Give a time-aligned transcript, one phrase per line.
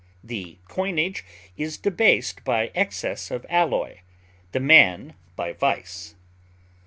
[0.23, 1.23] The coinage
[1.57, 3.99] is debased by excess of alloy,
[4.51, 6.15] the man by vice.